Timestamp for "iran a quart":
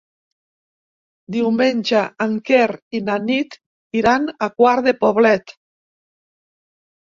4.01-4.91